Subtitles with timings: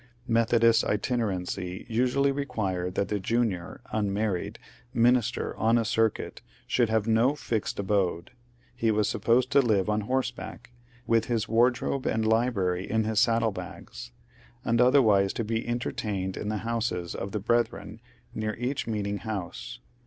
[0.27, 4.57] Methodist itinerancy usually required that the junior (unmarried)
[4.95, 8.31] minister on a circuit should have no fixed abode:
[8.75, 10.71] he was supposed to live on horseback,
[11.05, 14.11] with his wardrobe and library in his saddle bags;
[14.65, 18.01] and otherwise to be entertained in the houses of the *' brethren
[18.33, 19.77] near each meeting house.